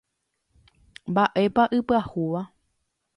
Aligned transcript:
Mba'épa 1.09 1.63
ipyahúva. 1.77 2.41